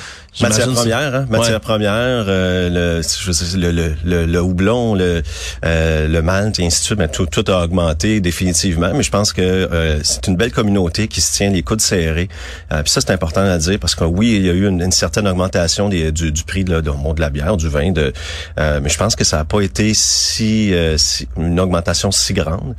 matière 0.43 0.69
première, 0.69 1.15
hein? 1.15 1.27
matière 1.29 1.61
première, 1.61 2.25
le, 2.27 3.03
je 3.03 3.56
le, 3.56 3.94
le, 4.05 4.27
le, 4.27 4.41
houblon, 4.41 4.94
le, 4.94 5.23
euh, 5.65 6.09
le 6.09 6.23
malt, 6.23 6.59
et 6.59 6.67
ainsi 6.67 6.81
de 6.81 6.85
suite, 6.85 6.99
mais 6.99 7.09
tout, 7.09 7.27
tout 7.27 7.44
a 7.49 7.65
augmenté 7.65 8.21
définitivement. 8.21 8.93
Mais 8.94 9.03
je 9.03 9.11
pense 9.11 9.33
que 9.33 9.43
euh, 9.43 10.00
c'est 10.03 10.27
une 10.27 10.37
belle 10.37 10.53
communauté 10.53 11.09
qui 11.09 11.21
se 11.21 11.33
tient 11.35 11.50
les 11.50 11.62
coudes 11.62 11.81
serrés. 11.81 12.29
Euh, 12.73 12.83
puis 12.83 12.91
ça, 12.91 13.00
c'est 13.00 13.12
important 13.12 13.43
à 13.43 13.59
dire 13.59 13.79
parce 13.79 13.94
que 13.94 14.05
oui, 14.05 14.37
il 14.37 14.47
y 14.47 14.50
a 14.50 14.53
eu 14.53 14.69
une, 14.69 14.93
certaine 14.93 15.27
augmentation 15.29 15.88
des, 15.88 16.12
du, 16.12 16.33
du, 16.33 16.44
prix 16.44 16.65
de, 16.65 16.81
de, 16.81 16.91
de 16.91 17.21
la 17.21 17.31
bière, 17.31 17.56
du 17.56 17.69
vin, 17.69 17.93
de, 17.93 18.12
euh, 18.59 18.81
mais 18.82 18.89
je 18.89 18.99
pense 18.99 19.17
que 19.17 19.25
ça 19.25 19.39
n'a 19.39 19.44
pas 19.44 19.61
été 19.61 19.93
si, 19.94 20.73
si, 20.97 21.29
une 21.37 21.59
augmentation 21.61 22.11
si 22.11 22.32
grande. 22.35 22.75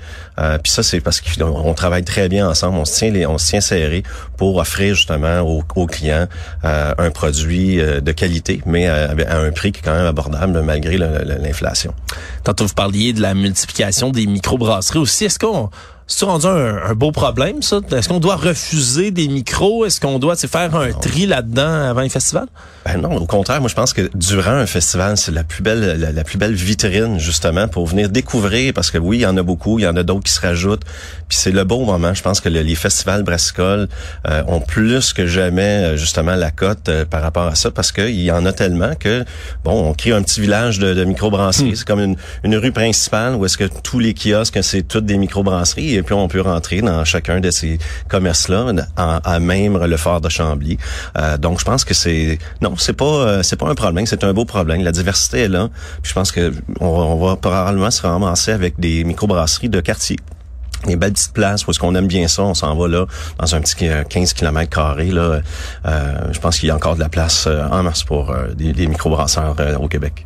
puis 0.63 0.71
ça, 0.71 0.83
c'est 0.83 0.99
parce 0.99 1.21
qu'on 1.21 1.73
travaille 1.73 2.03
très 2.03 2.29
bien 2.29 2.47
ensemble, 2.47 2.77
on 2.77 2.85
se 2.85 2.97
tient 2.97 3.11
les, 3.11 3.25
on 3.25 3.37
se 3.37 3.47
tient 3.47 3.61
serré 3.61 4.03
pour 4.37 4.57
offrir 4.57 4.95
justement 4.95 5.41
aux, 5.41 5.63
aux 5.75 5.87
clients 5.87 6.27
un 6.63 7.11
produit 7.11 7.46
de 7.47 8.11
qualité, 8.11 8.61
mais 8.65 8.87
à, 8.87 9.11
à 9.27 9.37
un 9.39 9.51
prix 9.51 9.71
qui 9.71 9.79
est 9.79 9.83
quand 9.83 9.95
même 9.95 10.05
abordable 10.05 10.61
malgré 10.61 10.97
l'inflation. 10.97 11.93
Tantôt, 12.43 12.65
vous 12.65 12.73
parliez 12.73 13.13
de 13.13 13.21
la 13.21 13.33
multiplication 13.33 14.09
des 14.11 14.27
microbrasseries 14.27 14.99
aussi. 14.99 15.25
Est-ce 15.25 15.39
qu'on 15.39 15.69
c'est 16.09 16.23
rendu 16.23 16.47
un, 16.47 16.93
beau 16.95 17.11
problème, 17.11 17.61
ça? 17.61 17.81
Est-ce 17.91 18.07
qu'on 18.07 18.21
doit 18.21 18.37
refuser 18.37 19.11
des 19.11 19.27
micros? 19.27 19.85
Est-ce 19.85 19.99
qu'on 19.99 20.19
doit 20.19 20.37
faire 20.37 20.73
un 20.75 20.93
tri 20.93 21.25
là-dedans 21.25 21.89
avant 21.89 21.99
un 21.99 22.07
festival? 22.09 22.47
Ben 22.85 23.01
non, 23.01 23.17
au 23.17 23.25
contraire, 23.25 23.59
moi 23.59 23.69
je 23.69 23.75
pense 23.75 23.91
que 23.91 24.09
durant 24.15 24.51
un 24.51 24.65
festival, 24.65 25.17
c'est 25.17 25.33
la 25.33 25.43
plus 25.43 25.61
belle 25.61 25.99
la, 26.15 26.23
plus 26.23 26.37
belle 26.37 26.53
vitrine 26.53 27.19
justement 27.19 27.67
pour 27.67 27.85
venir 27.85 28.07
découvrir 28.07 28.73
parce 28.73 28.89
que 28.89 28.97
oui, 28.97 29.17
il 29.17 29.21
y 29.21 29.25
en 29.25 29.35
a 29.35 29.43
beaucoup, 29.43 29.79
il 29.79 29.81
y 29.81 29.87
en 29.87 29.97
a 29.97 30.03
d'autres 30.03 30.23
qui 30.23 30.31
se 30.31 30.39
rajoutent. 30.39 30.85
Puis 31.27 31.37
c'est 31.37 31.51
le 31.51 31.65
bon 31.65 31.85
moment. 31.85 32.13
Je 32.13 32.23
pense 32.23 32.39
que 32.39 32.47
les 32.47 32.75
festivals 32.75 33.23
brassicoles 33.23 33.89
euh, 34.29 34.43
ont 34.47 34.61
plus 34.61 35.11
que 35.11 35.27
jamais 35.27 35.61
euh, 35.61 35.97
justement 35.97 36.35
la 36.35 36.51
cote 36.51 36.87
euh, 36.87 37.03
par 37.03 37.21
rapport 37.21 37.47
à 37.47 37.55
ça 37.55 37.69
parce 37.69 37.91
qu'il 37.91 38.21
y 38.21 38.31
en 38.31 38.45
a 38.45 38.53
tellement 38.53 38.95
que 38.95 39.25
bon, 39.65 39.89
on 39.89 39.93
crée 39.93 40.13
un 40.13 40.21
petit 40.21 40.39
village 40.39 40.79
de, 40.79 40.93
de 40.93 41.03
microbrasseries. 41.03 41.71
Hmm. 41.71 41.75
C'est 41.75 41.87
comme 41.87 41.99
une, 41.99 42.15
une 42.45 42.55
rue 42.55 42.71
principale 42.71 43.35
où 43.35 43.45
est-ce 43.45 43.57
que 43.57 43.65
tous 43.83 43.99
les 43.99 44.13
kiosques 44.13 44.59
c'est 44.63 44.83
toutes 44.83 45.05
des 45.05 45.17
microbrasseries 45.17 45.96
et 45.97 46.03
puis 46.03 46.13
on 46.13 46.27
peut 46.27 46.41
rentrer 46.41 46.81
dans 46.81 47.03
chacun 47.05 47.39
de 47.39 47.51
ces 47.51 47.79
commerces-là, 48.07 48.71
à 48.95 49.39
même 49.39 49.77
le 49.77 49.97
fort 49.97 50.21
de 50.21 50.29
Chambly. 50.29 50.77
Euh, 51.17 51.37
donc 51.37 51.59
je 51.59 51.65
pense 51.65 51.83
que 51.83 51.93
c'est 51.93 52.37
non, 52.61 52.75
c'est 52.77 52.93
pas 52.93 53.05
euh, 53.05 53.43
c'est 53.43 53.55
pas 53.55 53.67
un 53.67 53.75
problème, 53.75 54.05
c'est 54.05 54.23
un 54.23 54.33
beau 54.33 54.45
problème. 54.45 54.83
La 54.83 54.91
diversité 54.91 55.41
est 55.41 55.47
là. 55.47 55.69
Puis 56.01 56.09
je 56.09 56.13
pense 56.13 56.31
que 56.31 56.53
on, 56.79 57.15
va 57.17 57.35
probablement 57.35 57.91
se 57.91 58.01
ramasser 58.01 58.51
avec 58.51 58.79
des 58.79 59.03
microbrasseries 59.03 59.69
de 59.69 59.81
quartier 59.81 60.17
des 60.85 60.95
belles 60.95 61.13
petites 61.13 61.33
places 61.33 61.65
où 61.65 61.71
est-ce 61.71 61.79
qu'on 61.79 61.95
aime 61.95 62.07
bien 62.07 62.27
ça, 62.27 62.43
on 62.43 62.53
s'en 62.53 62.75
va 62.75 62.87
là 62.87 63.07
dans 63.39 63.55
un 63.55 63.61
petit 63.61 63.87
15 64.09 64.33
km 64.33 64.69
carré 64.69 65.07
là. 65.07 65.41
Euh, 65.85 66.13
je 66.31 66.39
pense 66.39 66.59
qu'il 66.59 66.69
y 66.69 66.71
a 66.71 66.75
encore 66.75 66.95
de 66.95 66.99
la 66.99 67.09
place 67.09 67.47
en 67.47 67.81
masse 67.81 68.03
pour 68.03 68.33
des, 68.55 68.73
des 68.73 68.87
microbrasseurs 68.87 69.55
au 69.79 69.87
Québec. 69.87 70.25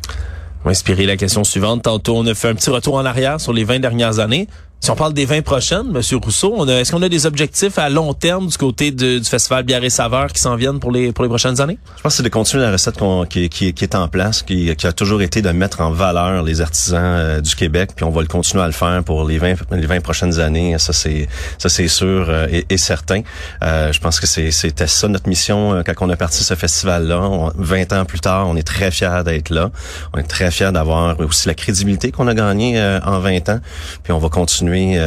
On 0.62 0.66
va 0.66 0.70
inspirer 0.70 1.06
la 1.06 1.16
question 1.16 1.42
suivante. 1.42 1.82
Tantôt, 1.82 2.16
on 2.16 2.26
a 2.26 2.34
fait 2.34 2.48
un 2.48 2.54
petit 2.54 2.70
retour 2.70 2.94
en 2.94 3.04
arrière 3.04 3.40
sur 3.40 3.52
les 3.52 3.64
20 3.64 3.80
dernières 3.80 4.20
années. 4.20 4.46
Si 4.82 4.90
on 4.90 4.96
parle 4.96 5.12
des 5.12 5.26
20 5.26 5.42
prochaines, 5.42 5.92
Monsieur 5.92 6.16
Rousseau, 6.16 6.66
est-ce 6.66 6.90
qu'on 6.90 7.02
a 7.02 7.08
des 7.08 7.24
objectifs 7.24 7.78
à 7.78 7.88
long 7.88 8.14
terme 8.14 8.48
du 8.48 8.58
côté 8.58 8.90
du 8.90 9.22
Festival 9.22 9.62
Bière 9.62 9.84
et 9.84 9.90
Saveurs 9.90 10.32
qui 10.32 10.40
s'en 10.40 10.56
viennent 10.56 10.80
pour 10.80 10.90
les 10.90 11.12
pour 11.12 11.22
les 11.22 11.28
prochaines 11.28 11.60
années? 11.60 11.78
Je 11.98 12.02
pense 12.02 12.14
que 12.14 12.16
c'est 12.16 12.22
de 12.24 12.28
continuer 12.28 12.64
la 12.64 12.72
recette 12.72 12.98
qui, 13.30 13.48
qui, 13.48 13.84
est 13.84 13.94
en 13.94 14.08
place, 14.08 14.42
qui, 14.42 14.74
a 14.82 14.92
toujours 14.92 15.22
été 15.22 15.40
de 15.40 15.50
mettre 15.50 15.82
en 15.82 15.92
valeur 15.92 16.42
les 16.42 16.60
artisans 16.60 17.00
euh, 17.00 17.40
du 17.40 17.54
Québec, 17.54 17.90
puis 17.94 18.04
on 18.04 18.10
va 18.10 18.22
le 18.22 18.26
continuer 18.26 18.64
à 18.64 18.66
le 18.66 18.72
faire 18.72 19.04
pour 19.04 19.22
les 19.24 19.38
20, 19.38 19.54
les 19.70 19.86
20 19.86 20.00
prochaines 20.00 20.40
années. 20.40 20.76
Ça, 20.80 20.92
c'est 20.92 21.28
ça 21.58 21.68
c'est 21.68 21.86
sûr 21.86 22.26
euh, 22.28 22.48
et, 22.68 22.76
certain. 22.76 23.22
Euh, 23.62 23.92
je 23.92 24.00
pense 24.00 24.18
que 24.18 24.26
c'était 24.26 24.88
ça 24.88 25.06
notre 25.06 25.28
mission 25.28 25.80
quand 25.86 25.92
on 26.00 26.10
a 26.10 26.16
parti 26.16 26.42
ce 26.42 26.54
festival-là. 26.54 27.52
20 27.54 27.92
ans 27.92 28.04
plus 28.04 28.18
tard, 28.18 28.48
on 28.48 28.56
est 28.56 28.66
très 28.66 28.90
fiers 28.90 29.22
d'être 29.24 29.50
là. 29.50 29.70
On 30.12 30.18
est 30.18 30.24
très 30.24 30.50
fiers 30.50 30.72
d'avoir 30.72 31.20
aussi 31.20 31.46
la 31.46 31.54
crédibilité 31.54 32.10
qu'on 32.10 32.26
a 32.26 32.34
gagnée 32.34 32.82
en 33.04 33.20
20 33.20 33.48
ans. 33.48 33.60
Puis 34.02 34.12
on 34.12 34.18
va 34.18 34.28
continuer 34.28 34.71
continuer 34.72 34.98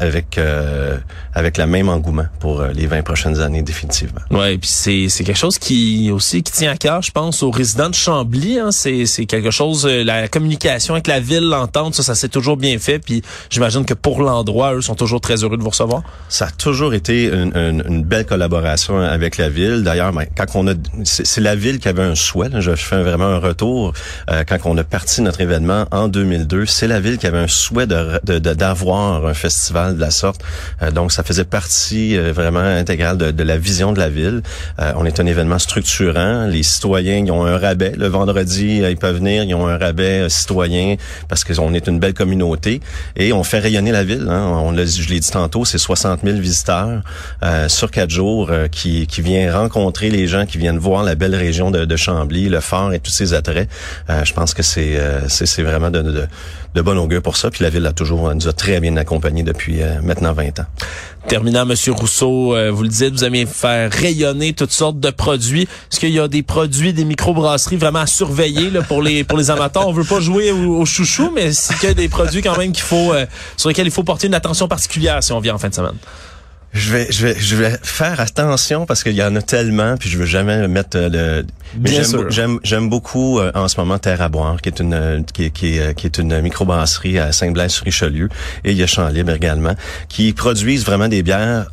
avec 0.00 0.38
avec 1.34 1.56
la 1.56 1.66
même 1.66 1.88
engouement 1.88 2.26
pour 2.40 2.62
les 2.62 2.86
20 2.86 3.02
prochaines 3.02 3.40
années 3.40 3.62
définitivement. 3.62 4.20
Ouais, 4.30 4.58
puis 4.58 4.68
c'est 4.68 5.08
c'est 5.08 5.24
quelque 5.24 5.38
chose 5.38 5.58
qui 5.58 6.10
aussi 6.12 6.42
qui 6.42 6.52
tient 6.52 6.72
à 6.72 6.76
cœur, 6.76 7.02
je 7.02 7.10
pense, 7.10 7.42
aux 7.42 7.50
résidents 7.50 7.90
de 7.90 7.94
Chambly. 7.94 8.58
Hein, 8.58 8.70
c'est 8.70 9.06
c'est 9.06 9.26
quelque 9.26 9.50
chose 9.50 9.86
la 9.86 10.28
communication 10.28 10.94
avec 10.94 11.06
la 11.06 11.20
ville, 11.20 11.48
l'entente, 11.48 11.94
ça, 11.94 12.02
ça 12.02 12.14
s'est 12.14 12.28
toujours 12.28 12.56
bien 12.56 12.78
fait. 12.78 12.98
Puis 12.98 13.22
j'imagine 13.50 13.84
que 13.84 13.94
pour 13.94 14.22
l'endroit, 14.22 14.74
eux 14.74 14.80
sont 14.80 14.94
toujours 14.94 15.20
très 15.20 15.42
heureux 15.44 15.56
de 15.56 15.62
vous 15.62 15.70
recevoir. 15.70 16.02
Ça 16.28 16.46
a 16.46 16.50
toujours 16.50 16.94
été 16.94 17.26
une, 17.26 17.56
une, 17.56 17.82
une 17.88 18.02
belle 18.02 18.26
collaboration 18.26 18.98
avec 19.00 19.36
la 19.36 19.48
ville. 19.48 19.82
D'ailleurs, 19.82 20.12
ben, 20.12 20.26
quand 20.36 20.46
on 20.54 20.66
a, 20.68 20.74
c'est 21.04 21.40
la 21.40 21.54
ville 21.54 21.78
qui 21.78 21.88
avait 21.88 22.02
un 22.02 22.14
souhait. 22.14 22.50
je 22.58 22.74
fais 22.74 23.02
vraiment 23.02 23.26
un 23.26 23.38
retour. 23.38 23.92
Euh, 24.30 24.44
quand 24.46 24.58
on 24.64 24.76
a 24.76 24.84
parti 24.84 25.22
notre 25.22 25.40
événement 25.40 25.86
en 25.90 26.08
2002, 26.08 26.66
c'est 26.66 26.88
la 26.88 27.00
ville 27.00 27.18
qui 27.18 27.26
avait 27.26 27.38
un 27.38 27.48
souhait 27.48 27.86
de 27.86 28.18
d'avoir 28.38 28.98
un 29.08 29.34
festival 29.34 29.96
de 29.96 30.00
la 30.00 30.10
sorte. 30.10 30.40
Euh, 30.82 30.90
donc, 30.90 31.12
ça 31.12 31.22
faisait 31.22 31.44
partie 31.44 32.16
euh, 32.16 32.32
vraiment 32.32 32.60
intégrale 32.60 33.18
de, 33.18 33.30
de, 33.30 33.42
la 33.42 33.58
vision 33.58 33.92
de 33.92 33.98
la 33.98 34.08
ville. 34.08 34.42
on 34.96 35.04
est 35.04 35.20
un 35.20 35.26
événement 35.26 35.58
structurant. 35.58 36.46
Les 36.46 36.62
citoyens, 36.62 37.18
ils 37.18 37.32
ont 37.32 37.46
un 37.46 37.58
rabais 37.58 37.92
le 37.96 38.08
vendredi. 38.08 38.82
ils 38.88 38.96
peuvent 38.96 39.16
venir, 39.16 39.42
ils 39.44 39.54
ont 39.54 39.66
un 39.66 39.78
rabais 39.78 40.28
citoyen 40.28 40.96
parce 41.28 41.44
qu'on 41.44 41.72
est 41.74 41.86
une 41.86 41.98
belle 41.98 42.14
communauté 42.14 42.80
et 43.16 43.32
on 43.32 43.42
fait 43.42 43.58
rayonner 43.58 43.92
la 43.92 44.04
ville. 44.04 44.26
Hein. 44.28 44.46
On 44.62 44.76
je 44.76 45.08
l'ai 45.08 45.20
dit 45.20 45.30
tantôt, 45.30 45.64
c'est 45.64 45.78
60 45.78 46.20
000 46.24 46.38
visiteurs 46.38 47.02
sur 47.68 47.90
quatre 47.90 48.10
jours 48.10 48.50
qui 48.70 49.06
qui 49.06 49.22
vient 49.22 49.52
rencontrer 49.52 50.10
les 50.10 50.26
gens 50.26 50.46
qui 50.46 50.58
viennent 50.58 50.78
voir 50.78 51.02
la 51.02 51.14
belle 51.14 51.34
région 51.34 51.70
de, 51.70 51.84
de 51.84 51.96
Chambly, 51.96 52.48
le 52.48 52.60
fort 52.60 52.92
et 52.92 52.98
tous 52.98 53.10
ses 53.10 53.34
attraits. 53.34 53.68
Euh, 54.10 54.24
je 54.24 54.32
pense 54.32 54.54
que 54.54 54.62
c'est 54.62 54.96
euh, 54.96 55.28
c'est 55.28 55.62
vraiment 55.62 55.90
de, 55.90 56.02
de, 56.02 56.26
de 56.74 56.82
bon 56.82 56.96
augure 56.98 57.22
pour 57.22 57.36
ça. 57.36 57.50
Puis 57.50 57.62
la 57.64 57.70
ville 57.70 57.86
a 57.86 57.92
toujours 57.92 58.34
nous 58.34 58.48
a 58.48 58.52
très 58.52 58.80
bien 58.80 58.96
accompagnés 58.98 59.42
depuis 59.42 59.82
euh, 59.82 60.00
maintenant 60.02 60.32
20 60.32 60.60
ans. 60.60 60.66
Terminant, 61.26 61.66
Monsieur 61.66 61.92
Rousseau, 61.92 62.56
vous 62.72 62.82
le 62.82 62.88
dites, 62.88 63.12
vous 63.12 63.24
aimez 63.24 63.44
faire 63.44 63.92
rayonner 63.92 64.54
toutes 64.54 64.72
sortes 64.72 64.98
de 64.98 65.10
produits. 65.10 65.62
Est-ce 65.62 66.00
qu'il 66.00 66.10
y 66.10 66.18
a 66.18 66.26
des 66.26 66.42
produits, 66.42 66.94
des 66.94 67.04
microbrasseries 67.04 67.76
vraiment 67.76 67.98
à 67.98 68.06
surveiller 68.06 68.70
là, 68.70 68.80
pour 68.80 69.02
les 69.02 69.24
pour 69.24 69.36
les 69.36 69.50
amateurs? 69.50 69.86
On 69.86 69.92
veut 69.92 70.04
pas 70.04 70.20
jouer 70.20 70.52
au, 70.52 70.86
chouchou, 70.86 71.30
mais 71.34 71.52
c'est 71.52 71.74
qu'il 71.74 71.88
y 71.88 71.92
a 71.92 71.94
des 71.94 72.08
produits 72.08 72.40
quand 72.40 72.56
même 72.56 72.72
qu'il 72.72 72.84
faut 72.84 73.12
sur 73.58 73.68
lesquels 73.68 73.86
il 73.86 73.92
faut 73.92 74.04
porter 74.04 74.28
une 74.28 74.34
attention 74.34 74.68
particulière 74.68 75.22
si 75.22 75.32
on 75.32 75.40
vient 75.40 75.54
en 75.54 75.58
fin 75.58 75.68
de 75.68 75.74
semaine. 75.74 75.98
Je 76.72 76.92
vais, 76.92 77.06
je 77.10 77.26
vais, 77.26 77.34
je 77.34 77.56
vais 77.56 77.76
faire 77.82 78.20
attention 78.20 78.84
parce 78.84 79.02
qu'il 79.02 79.14
y 79.14 79.22
en 79.22 79.34
a 79.36 79.42
tellement, 79.42 79.96
puis 79.96 80.10
je 80.10 80.18
veux 80.18 80.26
jamais 80.26 80.68
mettre 80.68 80.98
le. 80.98 81.44
Bien 81.74 82.02
j'aime, 82.28 82.60
j'aime, 82.62 82.88
beaucoup 82.88 83.38
euh, 83.38 83.50
en 83.54 83.68
ce 83.68 83.80
moment 83.80 83.98
Terre 83.98 84.20
à 84.20 84.28
boire, 84.28 84.60
qui 84.60 84.68
est 84.68 84.80
une, 84.80 85.24
qui, 85.32 85.50
qui, 85.50 85.78
qui 85.96 86.06
est 86.06 86.18
une 86.18 86.40
microbrasserie 86.40 87.18
à 87.18 87.32
Saint-Blaise-sur-Richelieu, 87.32 88.28
et 88.64 88.72
il 88.72 88.76
y 88.76 88.82
a 88.82 88.86
Champ 88.86 89.08
Libre 89.08 89.32
également, 89.32 89.74
qui 90.08 90.32
produisent 90.34 90.84
vraiment 90.84 91.08
des 91.08 91.22
bières 91.22 91.68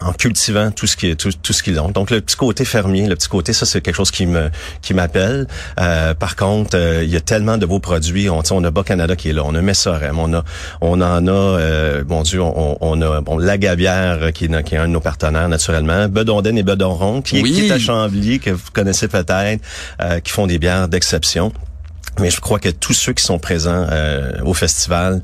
en 0.00 0.12
cultivant 0.12 0.70
tout 0.70 0.86
ce 0.86 0.96
qui 0.96 1.08
est 1.08 1.16
tout, 1.16 1.30
tout 1.42 1.52
ce 1.52 1.62
qu'ils 1.62 1.80
ont. 1.80 1.88
Donc 1.88 2.10
le 2.10 2.20
petit 2.20 2.36
côté 2.36 2.64
fermier, 2.64 3.06
le 3.06 3.16
petit 3.16 3.28
côté 3.28 3.52
ça 3.52 3.64
c'est 3.66 3.80
quelque 3.80 3.94
chose 3.94 4.10
qui 4.10 4.26
me 4.26 4.50
qui 4.82 4.94
m'appelle. 4.94 5.46
Euh, 5.80 6.14
par 6.14 6.36
contre, 6.36 6.76
euh, 6.76 7.02
il 7.02 7.10
y 7.10 7.16
a 7.16 7.20
tellement 7.20 7.56
de 7.56 7.66
beaux 7.66 7.80
produits. 7.80 8.28
On, 8.28 8.42
on 8.50 8.64
a 8.64 8.70
Bas 8.70 8.82
Canada 8.84 9.16
qui 9.16 9.30
est 9.30 9.32
là, 9.32 9.42
on 9.44 9.54
a 9.54 9.62
Messorem, 9.62 10.18
on 10.18 10.34
a 10.34 10.44
on 10.80 11.00
en 11.00 11.26
a 11.26 11.30
euh, 11.30 12.04
bon 12.04 12.22
Dieu, 12.22 12.42
on, 12.42 12.76
on 12.80 13.02
a 13.02 13.20
bon 13.20 13.38
la 13.38 13.58
Gabière 13.58 14.32
qui, 14.32 14.48
qui 14.48 14.74
est 14.74 14.78
un 14.78 14.88
de 14.88 14.92
nos 14.92 15.00
partenaires 15.00 15.48
naturellement, 15.48 16.08
Bedonden 16.08 16.58
et 16.58 16.62
Bedonron 16.62 17.22
qui, 17.22 17.42
qui 17.42 17.66
est 17.66 17.70
à 17.70 17.78
Chambly 17.78 18.40
que 18.40 18.50
vous 18.50 18.70
connaissez 18.72 19.08
peut-être, 19.08 19.62
euh, 20.02 20.20
qui 20.20 20.32
font 20.32 20.46
des 20.46 20.58
bières 20.58 20.88
d'exception. 20.88 21.52
Mais 22.20 22.30
je 22.30 22.40
crois 22.40 22.58
que 22.58 22.68
tous 22.70 22.94
ceux 22.94 23.12
qui 23.12 23.24
sont 23.24 23.38
présents 23.38 23.86
euh, 23.90 24.40
au 24.44 24.54
festival, 24.54 25.20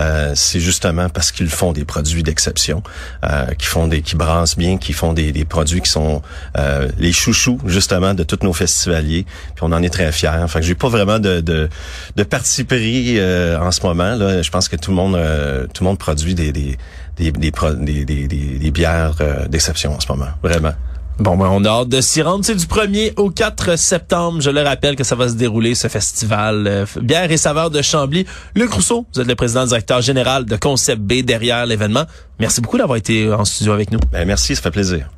euh, 0.00 0.32
c'est 0.34 0.60
justement 0.60 1.08
parce 1.08 1.32
qu'ils 1.32 1.48
font 1.50 1.72
des 1.72 1.84
produits 1.84 2.22
d'exception, 2.22 2.82
euh, 3.24 3.46
qui 3.58 3.66
font 3.66 3.88
des, 3.88 4.02
qui 4.02 4.16
brassent 4.16 4.56
bien, 4.56 4.78
qui 4.78 4.92
font 4.92 5.12
des, 5.12 5.32
des 5.32 5.44
produits 5.44 5.80
qui 5.80 5.90
sont 5.90 6.22
euh, 6.56 6.88
les 6.98 7.12
chouchous 7.12 7.58
justement 7.66 8.14
de 8.14 8.22
tous 8.22 8.38
nos 8.42 8.52
festivaliers. 8.52 9.26
Puis 9.54 9.62
on 9.62 9.72
en 9.72 9.82
est 9.82 9.90
très 9.90 10.12
fiers. 10.12 10.28
Enfin, 10.42 10.60
j'ai 10.60 10.74
pas 10.74 10.88
vraiment 10.88 11.18
de 11.18 11.40
de, 11.40 11.68
de 12.16 12.22
parti 12.22 12.64
pris 12.64 13.18
euh, 13.18 13.58
en 13.60 13.72
ce 13.72 13.82
moment. 13.82 14.14
Là, 14.14 14.42
je 14.42 14.50
pense 14.50 14.68
que 14.68 14.76
tout 14.76 14.90
le 14.90 14.96
monde 14.96 15.16
euh, 15.16 15.66
tout 15.72 15.82
le 15.82 15.88
monde 15.88 15.98
produit 15.98 16.34
des 16.34 16.52
des 16.52 16.78
des, 17.16 17.32
des, 17.32 18.04
des, 18.04 18.26
des 18.26 18.70
bières 18.70 19.14
d'exception 19.48 19.94
en 19.94 20.00
ce 20.00 20.08
moment, 20.08 20.28
vraiment. 20.42 20.74
Bon, 21.18 21.34
ben, 21.36 21.48
on 21.50 21.64
a 21.64 21.68
hâte 21.68 21.88
de 21.88 22.00
s'y 22.02 22.20
rendre. 22.20 22.44
C'est 22.44 22.54
du 22.54 22.66
1er 22.66 23.14
au 23.16 23.30
4 23.30 23.76
septembre. 23.76 24.42
Je 24.42 24.50
le 24.50 24.60
rappelle 24.60 24.96
que 24.96 25.04
ça 25.04 25.14
va 25.14 25.28
se 25.28 25.34
dérouler, 25.34 25.74
ce 25.74 25.88
festival 25.88 26.66
euh, 26.66 26.86
Bière 27.00 27.32
et 27.32 27.38
saveurs 27.38 27.70
de 27.70 27.80
Chambly. 27.80 28.26
Luc 28.54 28.70
Rousseau, 28.70 29.06
vous 29.14 29.22
êtes 29.22 29.26
le 29.26 29.34
président 29.34 29.64
directeur 29.64 30.02
général 30.02 30.44
de 30.44 30.56
Concept 30.56 31.00
B 31.00 31.22
derrière 31.22 31.64
l'événement. 31.64 32.04
Merci 32.38 32.60
beaucoup 32.60 32.76
d'avoir 32.76 32.98
été 32.98 33.32
en 33.32 33.46
studio 33.46 33.72
avec 33.72 33.92
nous. 33.92 34.00
Ben, 34.12 34.26
merci, 34.26 34.54
ça 34.54 34.62
fait 34.62 34.70
plaisir. 34.70 35.08